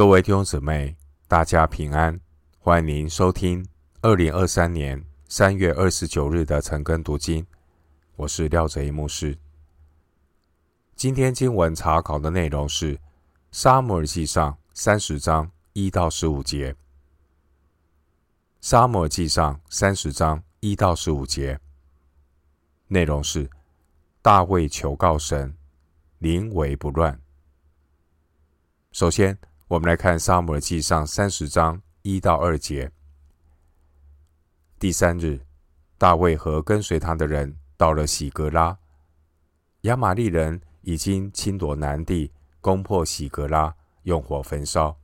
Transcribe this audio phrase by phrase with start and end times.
[0.00, 0.96] 各位弟兄姊妹，
[1.28, 2.18] 大家平安！
[2.58, 3.68] 欢迎您收听
[4.00, 7.46] 二零二三年三月二十九日的晨更读经。
[8.16, 9.36] 我是廖哲一牧师。
[10.96, 12.96] 今天经文查考的内容是
[13.52, 16.72] 《撒母耳记上》三十章一到十五节。
[18.62, 21.60] 《撒母耳记上》三十章一到十五节
[22.86, 23.50] 内容是
[24.22, 25.54] 大卫求告神，
[26.16, 27.20] 临危不乱。
[28.92, 29.36] 首先。
[29.70, 32.90] 我们来看《撒母耳记上》三十章一到二节。
[34.80, 35.46] 第三日，
[35.96, 38.76] 大卫和跟随他的人到了喜格拉，
[39.82, 44.98] 亚玛力人已经侵夺南地，攻破喜格拉，用火焚烧，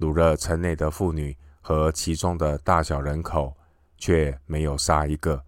[0.00, 3.56] 掳了城内的妇女和其中的大小人口，
[3.96, 5.44] 却没有杀一个，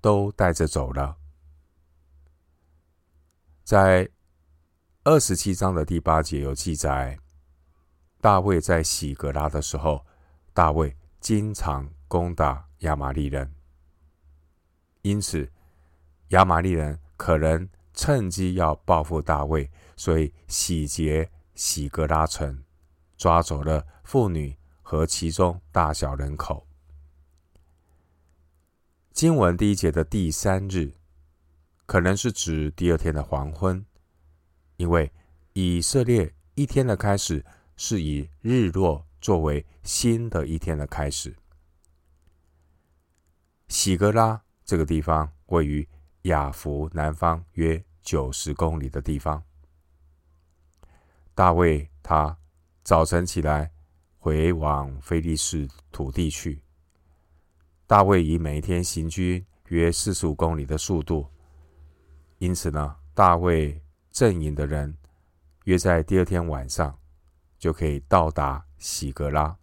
[0.00, 1.16] 都带着走了。
[3.64, 4.08] 在
[5.02, 7.18] 二十七章的第八节有记载。
[8.20, 10.04] 大卫在喜格拉的时候，
[10.52, 13.54] 大卫经常攻打亚玛力人，
[15.00, 15.50] 因此
[16.28, 22.62] 亚玛力人可能趁机要报复大卫，所以洗劫喜格拉城，
[23.16, 26.66] 抓走了妇女和其中大小人口。
[29.12, 30.92] 经文第一节的第三日，
[31.86, 33.82] 可能是指第二天的黄昏，
[34.76, 35.10] 因为
[35.54, 37.42] 以色列一天的开始。
[37.82, 41.34] 是以日落作为新的一天的开始。
[43.68, 45.88] 喜格拉这个地方位于
[46.24, 49.42] 亚弗南方约九十公里的地方。
[51.34, 52.36] 大卫他
[52.84, 53.72] 早晨起来
[54.18, 56.62] 回往非利士土地去。
[57.86, 61.26] 大卫以每天行军约四十五公里的速度，
[62.36, 64.94] 因此呢，大卫阵营的人
[65.64, 66.94] 约在第二天晚上。
[67.60, 69.56] 就可以到达喜格拉。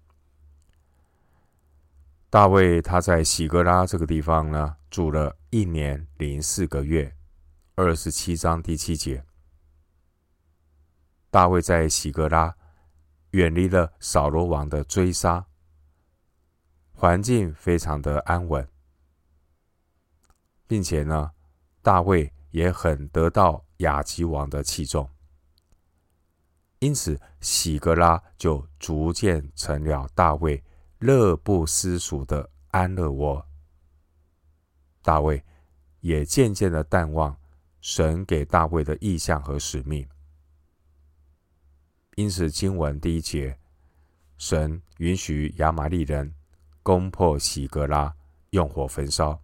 [2.30, 7.14] 大卫他在喜格拉这个地方呢，住了一年零四个月。
[7.76, 9.24] 二十七章第七节，
[11.30, 12.56] 大卫在喜格拉
[13.32, 15.46] 远离了扫罗王的追杀，
[16.94, 18.68] 环境非常的安稳，
[20.66, 21.34] 并且呢，
[21.84, 25.08] 大卫也很得到亚吉王的器重。
[26.80, 30.64] 因此，喜格拉就逐渐成了大卫
[31.00, 33.44] 乐不思蜀的安乐窝。
[35.02, 35.44] 大卫
[36.02, 37.36] 也渐渐的淡忘
[37.82, 40.08] 神给大卫的意象和使命。
[42.16, 43.58] 因此，经文第一节，
[44.38, 46.32] 神允许亚玛力人
[46.84, 48.14] 攻破喜格拉，
[48.52, 49.42] 用火焚烧，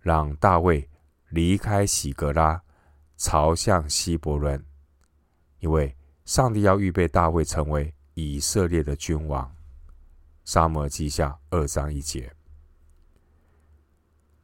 [0.00, 0.86] 让大卫
[1.30, 2.62] 离开喜格拉，
[3.16, 4.62] 朝向希伯伦，
[5.60, 5.96] 因为。
[6.30, 9.52] 上帝要预备大卫成为以色列的君王。
[10.44, 12.32] 撒母耳记下二章一节。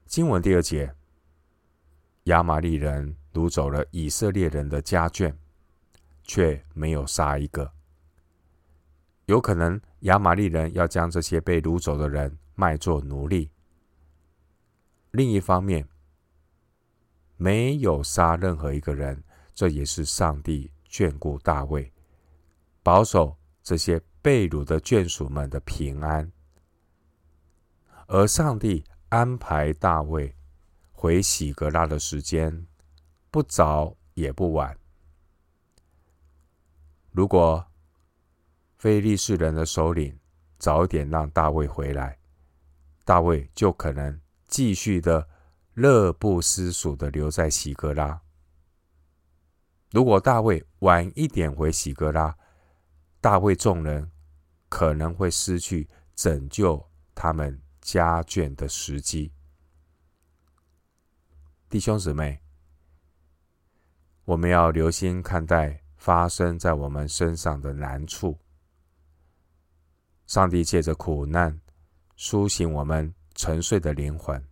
[0.04, 0.92] 经文第二节，
[2.24, 5.32] 亚玛利人掳走了以色列人的家眷，
[6.24, 7.70] 却没有杀一个。
[9.26, 13.48] 有可能亚玛利人要将这些被掳走的人卖作奴隶。
[15.12, 15.86] 另一方面，
[17.36, 19.22] 没有杀任何一个人，
[19.54, 20.72] 这也是上帝。
[20.90, 21.92] 眷顾大卫，
[22.82, 26.30] 保守这些被掳的眷属们的平安，
[28.06, 30.34] 而上帝安排大卫
[30.92, 32.66] 回喜格拉的时间
[33.30, 34.76] 不早也不晚。
[37.10, 37.64] 如果
[38.76, 40.18] 非利士人的首领
[40.58, 42.18] 早点让大卫回来，
[43.04, 45.28] 大卫就可能继续的
[45.74, 48.20] 乐不思蜀的留在喜格拉。
[49.90, 52.36] 如果大卫晚一点回喜格拉，
[53.20, 54.10] 大卫众人
[54.68, 59.32] 可能会失去拯救他们家眷的时机。
[61.68, 62.40] 弟兄姊妹，
[64.24, 68.38] 我们要留心看待发生在我们身上的难处。
[70.26, 71.60] 上帝借着苦难
[72.16, 74.44] 苏醒我们沉睡的灵魂，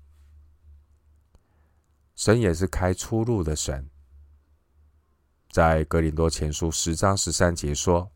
[2.15, 3.91] 神也是开出路的神。
[5.55, 8.11] 在格林多前书十章十三节说：“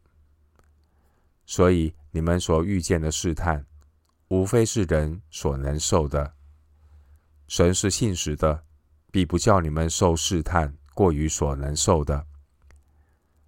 [1.47, 3.65] 所以你们所遇见的试探，
[4.27, 6.35] 无非是人所能受的。
[7.47, 8.65] 神是信实的，
[9.13, 12.27] 必不叫你们受试探过于所能受的。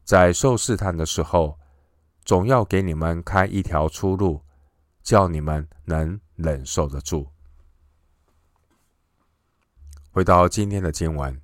[0.04, 1.58] 在受试探的时候，
[2.24, 4.44] 总要给你们开一条出路，
[5.02, 7.28] 叫你们能忍受得住。”
[10.12, 11.42] 回到今天的经文。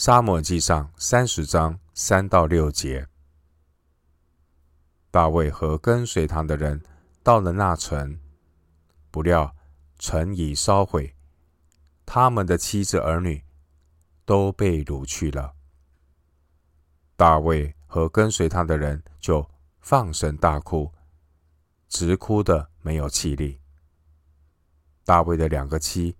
[0.00, 3.08] 撒母耳记上三十章三到六节，
[5.10, 6.80] 大卫和跟随他的人
[7.24, 8.16] 到了那城，
[9.10, 9.56] 不料
[9.98, 11.16] 城已烧毁，
[12.06, 13.42] 他们的妻子儿女
[14.24, 15.56] 都被掳去了。
[17.16, 19.50] 大卫和跟随他的人就
[19.80, 20.92] 放声大哭，
[21.88, 23.60] 直哭的没有气力。
[25.04, 26.16] 大卫的两个妻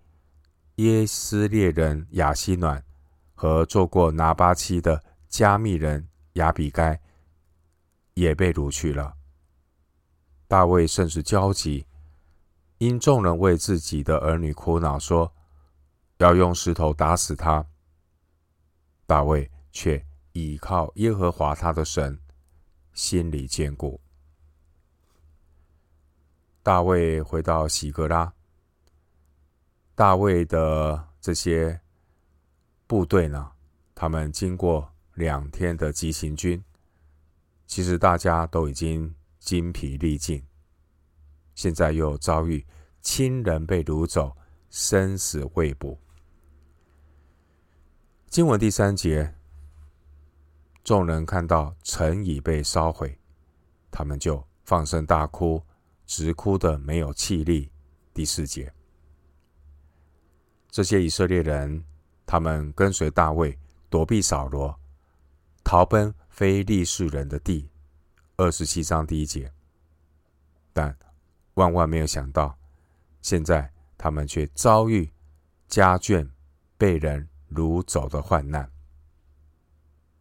[0.75, 2.85] 耶斯列人雅西暖
[3.39, 7.01] 和做过拿八妻的加密人亚比该
[8.15, 9.15] 也被掳去了。
[10.49, 11.87] 大卫甚是焦急，
[12.79, 15.33] 因众人为自己的儿女哭恼，说
[16.17, 17.65] 要用石头打死他。
[19.07, 22.19] 大卫却倚靠耶和华他的神，
[22.93, 24.01] 心里坚固。
[26.65, 28.33] 大卫回到喜格拉。
[29.95, 31.81] 大卫的这些
[32.89, 33.53] 部队呢，
[33.95, 36.65] 他们经过两天的急行军，
[37.67, 40.43] 其实大家都已经筋疲力尽，
[41.55, 42.67] 现在又遭遇
[43.03, 44.35] 亲人被掳走，
[44.71, 46.01] 生死未卜。
[48.27, 49.35] 经文第三节，
[50.83, 53.19] 众人看到城已被烧毁，
[53.91, 55.63] 他们就放声大哭，
[56.07, 57.71] 直哭的没有气力。
[58.15, 58.73] 第四节。
[60.71, 61.85] 这些以色列人，
[62.31, 63.59] 他们跟随大卫
[63.89, 64.79] 躲避扫罗，
[65.65, 67.71] 逃奔非利士人的地。
[68.37, 69.51] 二十七章第一节。
[70.75, 70.95] 但
[71.55, 72.55] 万万没有想到，
[73.23, 75.11] 现在他们却遭遇
[75.69, 76.29] 家眷
[76.77, 78.71] 被人掳走的患难，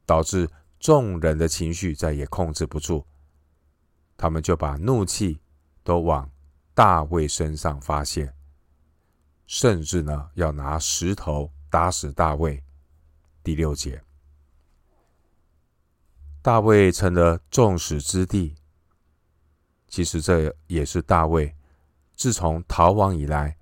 [0.05, 0.49] 导致
[0.79, 3.03] 众人的情绪再也控制不住，
[4.15, 5.41] 他们就把怒气
[5.83, 6.31] 都往
[6.73, 8.33] 大卫身上发泄。
[9.45, 12.63] 甚至呢，要拿石头打死大卫。
[13.43, 14.03] 第六节，
[16.41, 18.55] 大卫成了众矢之的。
[19.87, 21.55] 其实这也是大卫
[22.15, 23.57] 自从逃亡以来，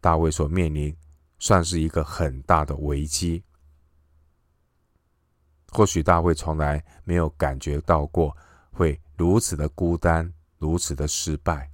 [0.00, 0.96] 大卫所面临
[1.38, 3.42] 算是一个很大的危机。
[5.68, 8.36] 或许大卫从来没有感觉到过
[8.70, 11.70] 会如此的孤单，如此的失败，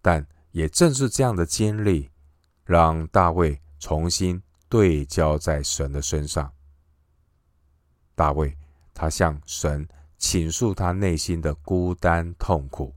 [0.00, 0.26] 但。
[0.52, 2.10] 也正是这样的经历，
[2.64, 6.52] 让大卫重新对焦在神的身上。
[8.14, 8.56] 大卫
[8.94, 9.86] 他向神
[10.18, 12.94] 倾诉他内心的孤单痛苦。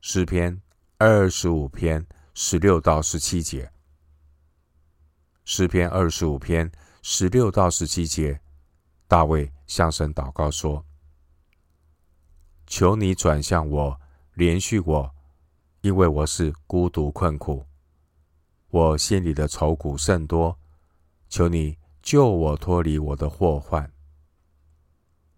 [0.00, 0.60] 诗篇
[0.98, 3.70] 二十五篇十六到十七节。
[5.44, 6.70] 诗篇二十五篇
[7.02, 8.40] 十六到十七节，
[9.08, 10.84] 大卫向神祷告说
[12.68, 14.00] ：“求你转向我，
[14.36, 15.14] 怜恤我。”
[15.80, 17.64] 因为我是孤独困苦，
[18.70, 20.58] 我心里的愁苦甚多，
[21.28, 23.90] 求你救我脱离我的祸患。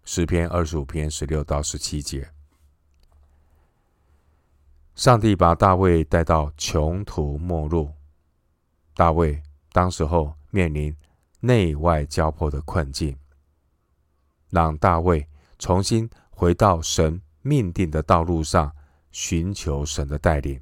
[0.03, 2.31] 诗篇二十五篇十六到十七节，
[4.95, 7.91] 上帝把大卫带到穷途末路，
[8.93, 9.41] 大卫
[9.71, 10.95] 当时候面临
[11.39, 13.17] 内外交迫的困境，
[14.49, 15.27] 让大卫
[15.57, 18.73] 重新回到神命定的道路上。
[19.15, 20.59] 寻求神的带领。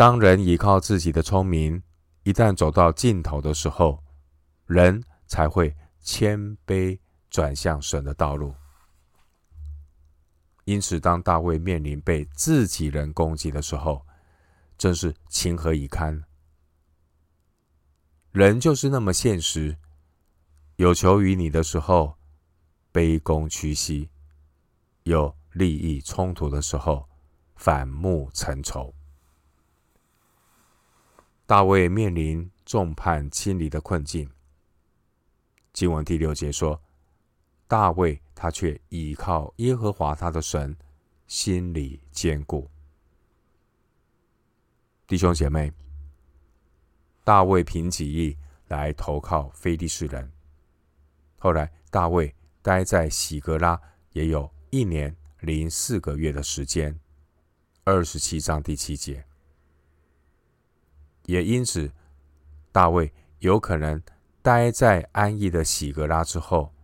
[0.00, 1.82] 当人依靠自己的聪明，
[2.22, 4.02] 一旦走到尽头的时候，
[4.64, 8.54] 人才会谦卑转向神的道路。
[10.64, 14.06] 因此，当大卫面临被自己人攻击的时候，
[14.78, 16.24] 真是情何以堪。
[18.32, 19.76] 人就是那么现实，
[20.76, 22.16] 有求于你的时候，
[22.90, 24.08] 卑躬屈膝；
[25.02, 27.06] 有利益冲突的时候，
[27.54, 28.94] 反目成仇。
[31.50, 34.30] 大卫面临众叛亲离的困境。
[35.72, 36.80] 经文第六节说
[37.66, 40.76] ：“大卫他却倚靠耶和华他的神，
[41.26, 42.70] 心里坚固。”
[45.08, 45.72] 弟兄姐妹，
[47.24, 48.38] 大卫凭己意
[48.68, 50.30] 来投靠非利士人。
[51.36, 53.76] 后来，大卫待在喜格拉
[54.12, 55.16] 也有一年。
[55.40, 57.00] 零四个月的时间，
[57.82, 59.24] 二十七章第七节，
[61.26, 61.90] 也因此，
[62.72, 64.02] 大卫有可能
[64.42, 66.74] 待在安逸的喜格拉之后，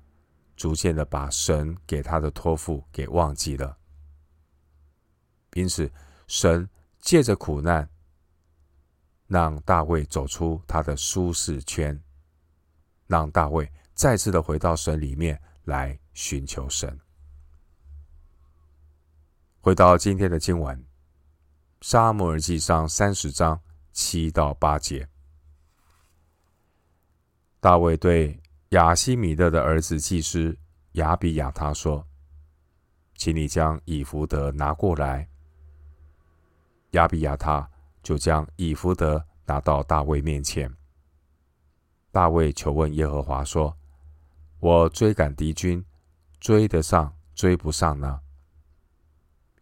[0.57, 3.77] 逐渐的把神给他的托付给忘记了。
[5.55, 5.91] 因此，
[6.27, 6.69] 神
[7.01, 7.89] 借着苦难，
[9.27, 12.01] 让大卫走出他的舒适圈，
[13.07, 17.01] 让大卫再次的回到神里面来寻求神。
[19.61, 20.79] 回到今天的经文，
[21.81, 23.61] 《撒母耳记上》三十章
[23.97, 25.09] 七到八节，
[27.61, 28.39] 大卫对
[28.69, 30.55] 亚希米勒的儿子祭司
[30.93, 32.07] 亚比亚他说
[33.17, 35.27] ：“请你将以弗得拿过来。”
[36.93, 37.67] 亚比亚他
[38.03, 40.71] 就将以弗得拿到大卫面前。
[42.13, 43.75] 大卫求问耶和华说
[44.61, 45.83] ：“我追赶敌军，
[46.39, 48.21] 追得上，追不上呢？”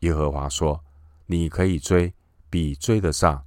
[0.03, 0.85] 耶和华说
[1.27, 2.13] ：“你可以追，
[2.51, 3.47] 比追得上，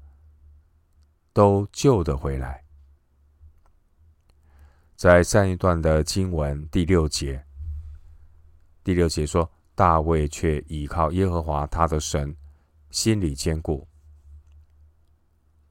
[1.38, 2.66] 都救得回来。”
[4.98, 7.46] 在上一段的经文第六节，
[8.84, 12.36] 第六节说：“大卫却倚靠耶和华他的神，
[12.90, 13.88] 心里坚固。”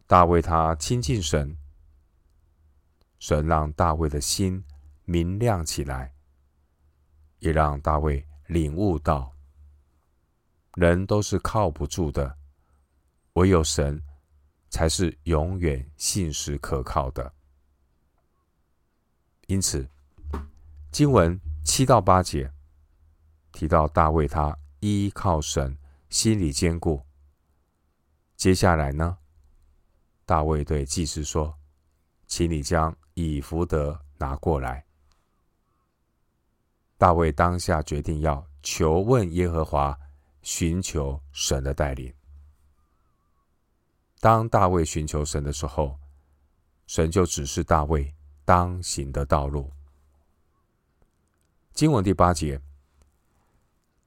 [0.07, 1.59] 大卫他亲近神，
[3.19, 4.65] 神让大卫的心
[5.05, 6.15] 明亮起来，
[7.41, 9.33] 也让大卫领悟到，
[10.75, 12.39] 人都是靠不住的，
[13.33, 14.01] 唯有神
[14.77, 17.33] 才是永远信实可靠的。
[19.47, 19.89] 因此，
[20.93, 22.53] 经文七到八节
[23.53, 25.75] 提到大卫他依靠神，
[26.11, 27.01] 心里坚固。
[28.37, 29.17] 接下来呢，
[30.27, 31.59] 大卫对祭司说
[32.29, 34.85] ：“请你将以弗得拿过来。”
[36.99, 39.99] 大卫当下决定要求问耶和华，
[40.43, 42.13] 寻求神的带领。
[44.21, 45.99] 当大卫寻求神的时候，
[46.87, 48.13] 神就指示大卫。
[48.47, 49.73] 当行的道路。
[51.73, 52.63] 经文第八节，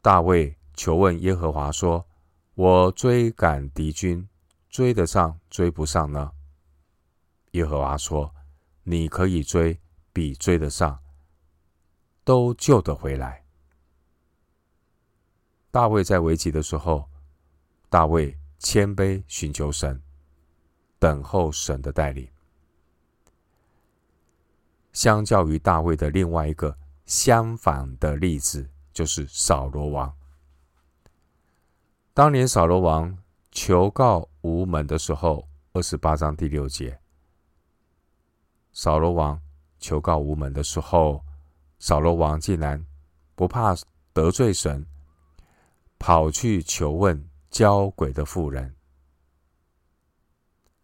[0.02, 2.08] 大卫求问耶和华说
[2.56, 4.26] ：“我追赶敌军，
[4.70, 6.32] 追得上，追不上呢？”
[7.52, 8.34] 耶和华说
[8.84, 9.78] ：“你可以追，
[10.14, 10.98] 比追得上，
[12.24, 13.44] 都救得回来。”
[15.70, 17.10] 大卫在危急的时候，
[17.90, 20.02] 大卫谦卑寻求神，
[21.00, 22.30] 等候神的带领。
[24.92, 30.14] 相较于大卫的另外一个相反的例子，就是扫罗王。
[32.14, 33.18] 当年扫罗王
[33.50, 37.00] 求告无门的时候，二十八章第六节，
[38.74, 39.42] 扫罗王
[39.80, 41.24] 求告无门的时候，
[41.80, 42.86] 扫罗王竟然
[43.36, 43.74] 不怕
[44.12, 44.86] 得罪神，
[45.98, 48.76] 跑去求问交鬼的妇人。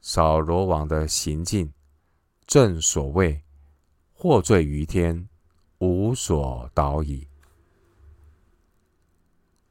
[0.02, 1.74] 扫罗王的行径，
[2.46, 3.42] 正所谓。
[4.18, 5.28] 获罪于天，
[5.80, 7.28] 无所岛矣。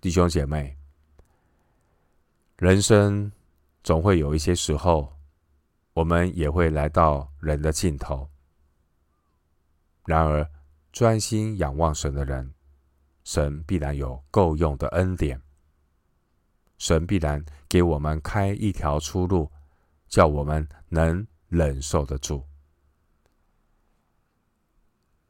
[0.03, 0.77] 弟兄姐妹，
[2.59, 3.33] 人生
[3.83, 5.11] 总会有一些时候，
[5.95, 8.29] 我们也会来到人的尽头。
[10.05, 10.49] 然而，
[10.93, 12.53] 专心仰望神的人，
[13.25, 15.41] 神必然有够用的恩典，
[16.79, 19.51] 神必然给我们开一条出路，
[20.09, 22.45] 叫我们能忍受得住。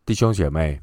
[0.05, 0.81] 弟兄姐妹，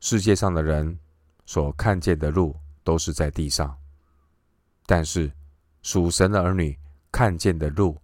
[0.00, 0.98] 世界上的人
[1.46, 3.76] 所看见的路都是在地上，
[4.86, 5.32] 但是
[5.82, 6.78] 属神的儿女
[7.10, 7.96] 看见的路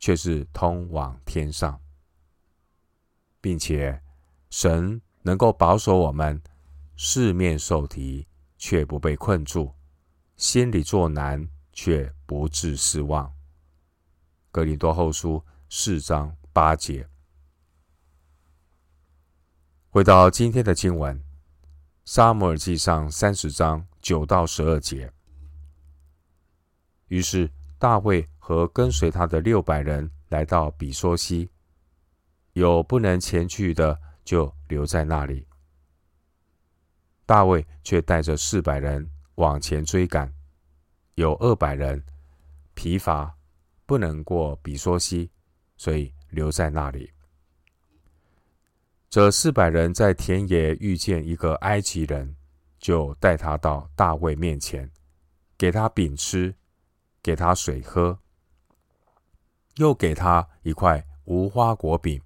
[0.00, 1.80] 却是通往天上，
[3.40, 4.00] 并且
[4.50, 6.40] 神能够保守我们
[6.96, 8.26] 四面受敌，
[8.58, 9.72] 却不被困住；
[10.36, 13.32] 心里作难，却不致失望。
[14.50, 17.08] 格林多后书四章八节。
[19.90, 21.16] 回到今天的经文，
[22.04, 25.12] 《撒母耳记上》三十章九到十二节。
[27.06, 27.48] 于是
[27.78, 31.48] 大卫和跟随他的六百人来到比索西，
[32.54, 35.46] 有不能前去的，就留在那里。
[37.24, 40.32] 大卫却带着四百人往前追赶，
[41.14, 42.02] 有二百人
[42.74, 43.34] 疲乏，
[43.86, 45.30] 不能过比索溪，
[45.76, 47.10] 所以留在那里。
[49.10, 52.34] 这四百人在田野遇见一个埃及人，
[52.78, 54.90] 就带他到大卫面前，
[55.56, 56.54] 给他饼吃，
[57.22, 58.18] 给他水喝，
[59.76, 62.20] 又给他一块无花果饼，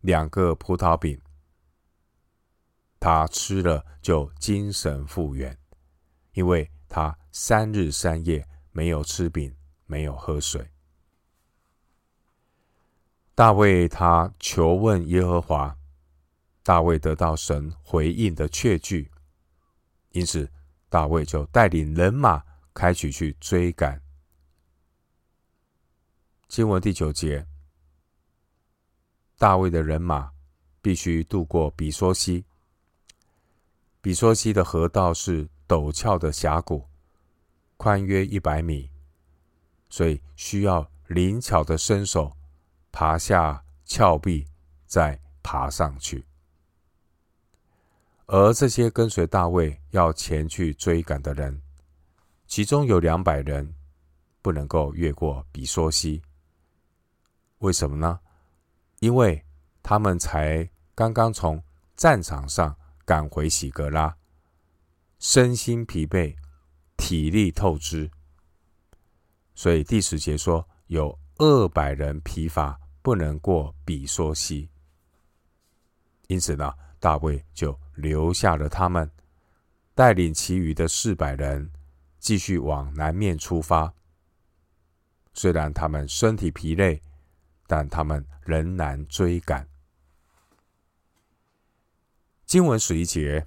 [0.00, 1.20] 两个葡萄饼。
[3.00, 5.58] 他吃了就精神复原，
[6.32, 9.54] 因为他三日三夜没有吃饼，
[9.86, 10.70] 没有喝水。
[13.34, 15.76] 大卫他求问耶和华。
[16.64, 19.10] 大卫得到神回应的确据，
[20.10, 20.48] 因此
[20.88, 22.40] 大卫就带领人马
[22.72, 24.00] 开始去追赶。
[26.46, 27.44] 经文第九节，
[29.38, 30.30] 大卫的人马
[30.80, 32.44] 必须渡过比梭溪。
[34.00, 36.86] 比梭溪的河道是陡峭的峡谷，
[37.78, 38.90] 宽约一百米，
[39.88, 42.30] 所以需要灵巧的身手
[42.90, 44.46] 爬下峭壁，
[44.86, 46.26] 再爬上去。
[48.26, 51.62] 而这些跟随大卫要前去追赶的人，
[52.46, 53.74] 其中有两百人
[54.42, 56.20] 不能够越过比梭溪。
[57.60, 58.20] 为什么呢？
[59.00, 59.42] 因为
[59.82, 61.62] 他们才刚刚从
[61.96, 62.76] 战场上
[63.06, 64.14] 赶回喜格拉，
[65.22, 66.34] 身心疲惫，
[66.96, 68.10] 体力透支，
[69.54, 74.68] 所以第十节说有二百人疲乏，不能过比梭溪。
[76.26, 79.08] 因此呢，大卫就留下了他们，
[79.94, 81.70] 带领其余的四百人
[82.18, 83.94] 继续往南面出发。
[85.34, 87.00] 虽然他们身体疲累，
[87.68, 89.68] 但他们仍然追赶。
[92.44, 93.46] 经文十一节，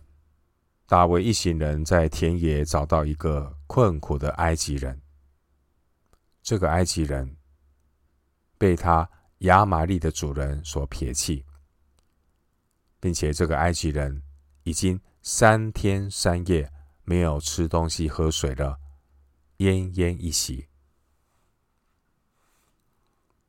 [0.87, 5.01] 大卫一行人在田野找到一个困苦的埃及人。
[6.43, 7.37] 这个埃及人
[8.57, 11.43] 被他亚玛力的主人所撇弃，
[12.99, 14.21] 并且这个埃及人
[14.61, 16.71] 已经三天三夜
[17.03, 18.79] 没有吃东西喝水了，
[19.57, 20.67] 奄奄一息。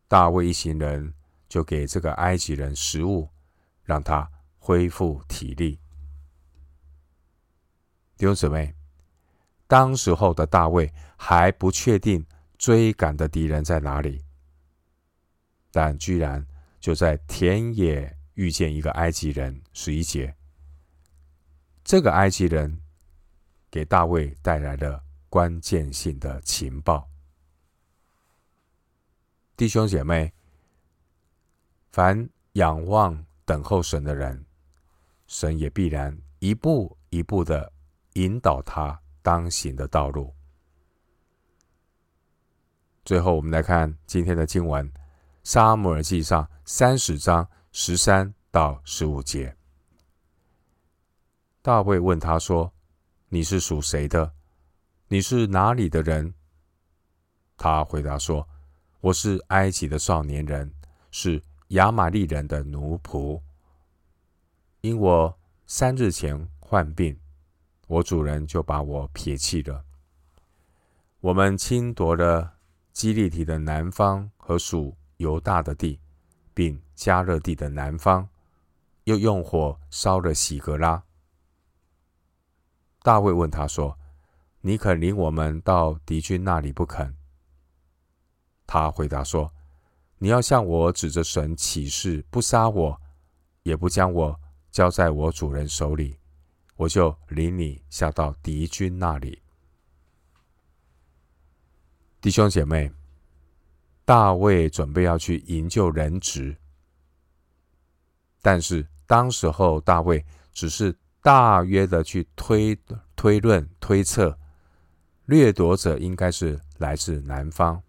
[0.09, 1.13] 大卫一行人
[1.51, 3.29] 就给这个埃及人食物，
[3.85, 5.79] 让他恢复体力。
[8.17, 8.75] 弟兄姊妹，
[9.67, 12.25] 当时候的大卫还不确定
[12.57, 14.25] 追赶的敌人在哪里，
[15.71, 16.45] 但居然
[16.81, 19.61] 就在田野遇见一个埃及人。
[19.75, 20.35] 十一节，
[21.85, 22.81] 这个埃及人
[23.71, 27.07] 给大卫带来了关键性的情报。
[29.59, 30.33] 弟兄姐妹，
[31.93, 34.47] 凡仰望等候神的人，
[35.27, 37.71] 神也必然一步一步的
[38.17, 40.35] 引导他当行的道路。
[43.05, 44.91] 最后，我们来看今天的经文，
[45.45, 49.55] 《撒母耳记上》三十章十三到十五节。
[51.61, 52.73] 大卫问他说
[53.29, 54.33] ：“你是属谁的？
[55.09, 56.35] 你是哪里的人？”
[57.57, 58.49] 他回答说。
[59.01, 60.73] 我是埃及的少年人，
[61.13, 63.41] 是亚玛利人的奴仆。
[64.81, 67.17] 因我三日前患病，
[67.87, 69.85] 我主人就把我撇弃了。
[71.21, 72.55] 我们侵夺了
[72.93, 75.99] 基利提的南方和属犹大的地，
[76.53, 78.29] 并加勒地的南方，
[79.05, 81.03] 又用火烧了喜格拉。
[83.03, 83.99] 大卫问他说
[84.61, 87.17] ：“你肯领我们到敌军那里不肯？”
[88.67, 89.53] 他回答说
[90.19, 93.01] ：“你要向我指着神起誓，不杀我，
[93.63, 96.19] 也不将我交在我主人手里，
[96.77, 99.43] 我就领你下到敌军那里。”
[102.21, 102.91] 弟兄姐妹，
[104.05, 106.57] 大卫准备要去营救人质，
[108.43, 112.77] 但是当时候大卫只是大约的去推
[113.15, 114.37] 推论推测，
[115.27, 117.81] 掠夺者应该是来自南方。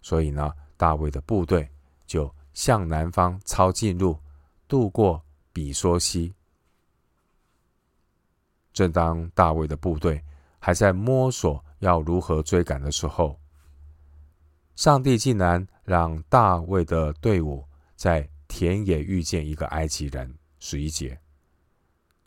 [0.00, 1.68] 所以呢，大卫的部队
[2.06, 4.18] 就向南方抄近路，
[4.66, 6.34] 渡过比索溪。
[8.72, 10.22] 正当大卫的部队
[10.58, 13.38] 还在摸索要如何追赶的时候，
[14.76, 17.64] 上帝竟然让大卫的队伍
[17.96, 21.20] 在田野遇见一个埃及人，十一节，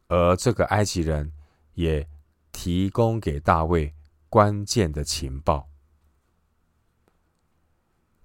[0.07, 1.31] 而这个埃及人
[1.73, 2.07] 也
[2.51, 3.93] 提供给大卫
[4.29, 5.69] 关键的情报。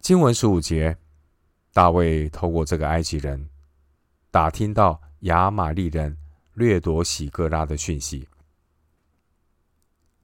[0.00, 0.96] 经文十五节，
[1.72, 3.48] 大卫透过这个埃及人
[4.30, 6.16] 打听到亚玛力人
[6.54, 8.28] 掠夺喜各拉的讯息。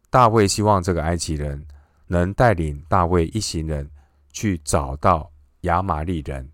[0.08, 1.66] 大卫希望这个埃及人
[2.06, 3.90] 能带领大卫一行人
[4.32, 5.30] 去找到
[5.62, 6.50] 亚玛力人，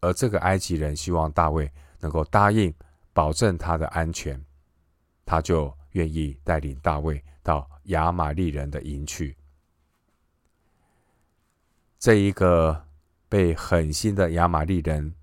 [0.00, 2.74] 而这个埃及人希望大卫能够答应
[3.12, 4.44] 保证他的安全，
[5.24, 9.36] 他就愿意带领大卫到亚玛力人的营去。
[11.98, 12.86] 这一个
[13.28, 15.14] 被狠心的亚玛力人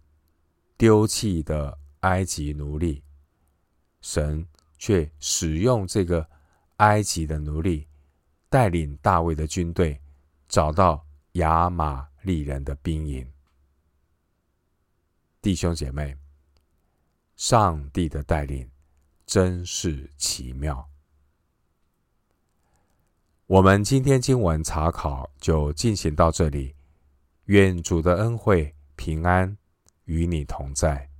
[0.75, 3.03] 丢弃的埃及奴隶，
[4.01, 4.45] 神
[4.77, 6.29] 却使用这个
[6.77, 7.87] 埃及的奴隶，
[8.49, 9.99] 带领大卫的军队
[10.47, 13.25] 找到亚玛力人的兵营。
[15.41, 16.17] 弟兄姐妹，
[17.37, 18.69] 上帝的带领
[19.25, 20.89] 真是奇妙。
[23.45, 26.75] 我们今天经文查考就进行到这里，
[27.45, 29.57] 愿主的恩惠平安
[30.03, 31.12] 与你同在。